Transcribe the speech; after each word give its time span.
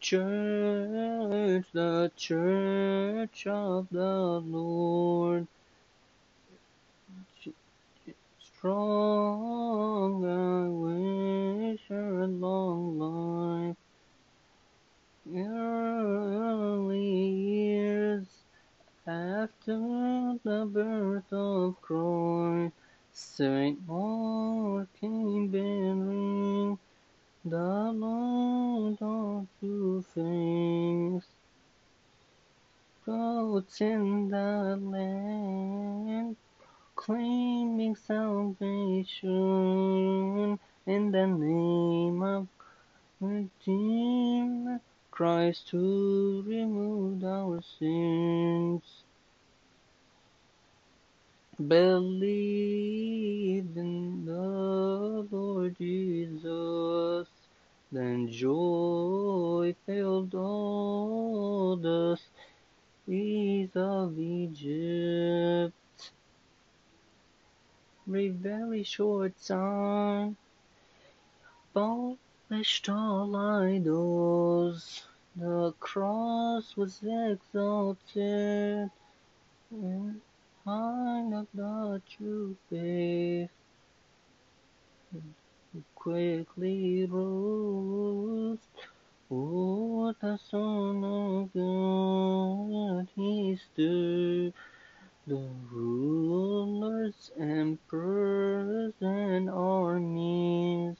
church, 0.00 1.64
the 1.72 2.10
church 2.16 3.46
of 3.46 3.88
the 3.90 4.40
Lord. 4.44 5.46
Strong, 8.58 10.24
I 10.24 10.68
wish 10.68 11.80
her 11.88 12.26
long 12.26 12.98
life. 12.98 13.76
Early 15.34 17.00
years 17.00 18.26
after 19.06 20.38
the 20.44 20.68
birth 20.72 21.32
of 21.32 21.80
Christ, 21.82 22.72
Saint 23.12 23.86
Mark 23.88 24.88
came 25.00 25.48
bearing 25.48 26.78
the 27.46 27.92
Lord 27.94 28.98
unto 29.02 30.02
face. 30.02 31.28
Goats 33.06 33.80
in 33.80 34.28
the 34.30 34.78
land 34.82 36.36
claiming 36.96 37.96
salvation 37.96 39.28
in 40.86 41.12
the 41.12 41.26
name 41.26 42.22
of 42.22 42.48
Redeemer 43.20 44.80
Christ 45.10 45.70
who 45.70 46.44
removed 46.46 47.24
our 47.24 47.62
sins. 47.78 48.82
Believe 51.58 52.18
in 53.76 54.26
the 54.26 55.26
Lord 55.30 55.76
Jesus, 55.78 56.15
joy 58.26 59.74
filled 59.86 60.34
all 60.34 61.76
the 61.76 62.18
seas 63.06 63.70
of 63.74 64.18
Egypt. 64.18 65.74
A 68.12 68.28
very 68.28 68.82
short 68.82 69.32
time, 69.44 70.36
abolished 71.74 72.88
all 72.88 73.36
idols. 73.36 75.06
The 75.34 75.72
cross 75.80 76.76
was 76.76 77.02
exalted 77.02 78.90
in 79.70 80.20
sign 80.64 81.32
of 81.32 81.46
the 81.54 82.02
true 82.08 82.56
faith. 82.70 83.50
Quickly 85.94 87.06
rose, 87.06 88.58
oh, 89.30 90.14
the 90.20 90.38
Son 90.38 91.04
of 91.04 91.52
God, 91.52 93.08
he 93.16 93.56
stood. 93.56 94.52
The 95.26 95.48
rulers, 95.72 97.32
emperors, 97.36 98.94
and 99.00 99.50
armies 99.50 100.96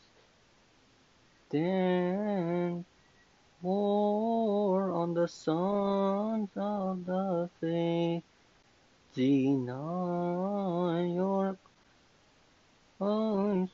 then 1.51 2.85
war 3.63 4.91
on 4.91 5.15
the 5.15 5.29
sons 5.29 6.51
of 6.57 7.07
the 7.07 7.49
faith. 7.61 8.25
Deny 9.15 11.07
your 11.15 11.57
eyes 13.01 13.69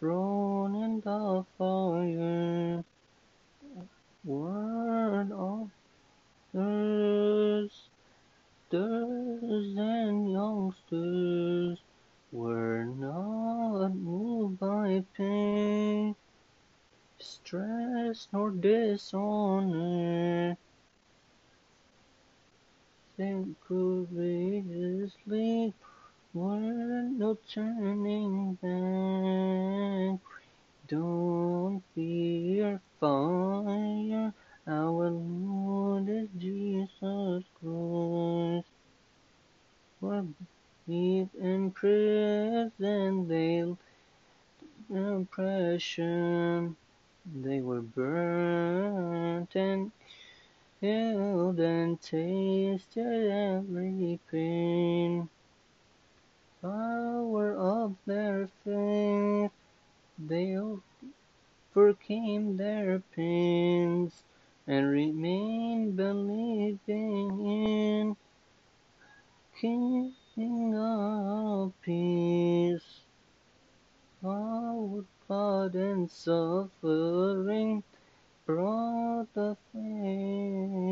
thrown 0.00 0.74
in 0.76 1.00
the 1.02 1.44
fire. 1.58 2.82
Word 4.24 5.30
of 5.30 5.70
theirs 6.54 7.90
and 8.72 10.32
youngsters 10.32 11.78
were 12.32 12.84
not 12.84 13.94
moved 13.94 14.58
by 14.58 15.04
pain, 15.16 16.16
stress, 17.18 18.28
nor 18.32 18.50
dishonor. 18.50 20.56
Think 23.18 23.60
courageously, 23.68 25.66
were 25.66 25.74
no 26.34 27.36
turning 27.52 28.54
back. 28.62 30.20
Don't 30.88 31.82
fear 31.94 32.80
fire, 33.00 34.32
our 34.66 35.10
Lord 35.10 36.08
is 36.08 36.28
Jesus 36.38 37.44
Christ. 37.60 38.66
Were 40.00 40.24
beat 40.86 41.28
in 41.40 41.70
prison, 41.72 43.28
they 43.28 43.76
oppression. 44.94 46.76
They 47.42 47.60
were 47.60 47.82
burnt 47.82 49.54
and 49.54 49.92
killed 50.80 51.60
and 51.60 52.00
tasted 52.00 53.30
every 53.30 54.18
pain. 54.30 55.28
Power 56.62 57.54
of 57.56 57.96
faith, 58.64 59.50
they 60.18 60.56
overcame 61.74 62.56
their 62.56 63.02
pains 63.14 64.22
and 64.66 64.90
remained 64.90 65.96
believing 65.96 66.80
in 67.46 68.16
King 69.60 70.14
of 70.74 71.72
Peace. 71.82 73.00
Our 74.24 75.04
God 75.28 75.74
and 75.74 76.10
suffering 76.10 77.82
brought 78.46 79.26
the 79.34 79.56
faith, 79.72 80.90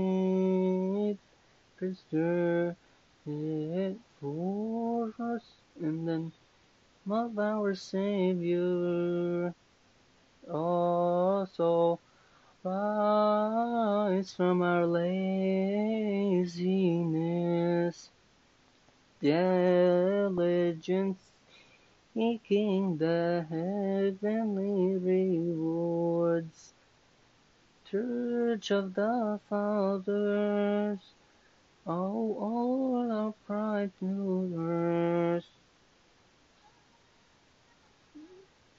preserved 1.76 2.76
it 3.26 3.96
for 4.20 5.14
us 5.18 5.42
in 5.80 6.04
the 6.06 6.18
name 6.18 6.32
of 7.10 7.38
our 7.38 7.74
Savior. 7.74 9.54
Oh, 10.48 11.28
also 11.38 12.00
rise 12.64 14.32
from 14.34 14.62
our 14.62 14.86
laziness, 14.86 16.50
diligence, 19.20 21.18
seeking 22.14 22.96
the 22.98 23.46
heavenly 23.48 24.96
rewards. 24.96 26.72
Church 27.90 28.70
of 28.70 28.94
the 28.94 29.40
Fathers, 29.48 30.98
oh, 31.86 32.36
all 32.38 33.12
our 33.12 33.32
pride 33.46 33.92
nurse. 34.00 35.46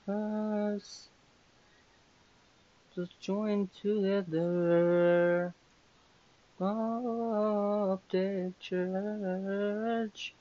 Us, 0.08 1.10
just 3.00 3.18
join 3.22 3.70
together. 3.82 5.54
the 6.58 8.52
Church, 8.60 10.34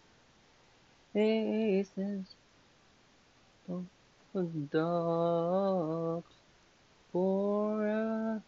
aces, 1.15 2.35
dogs, 4.73 6.35
forever 7.13 8.43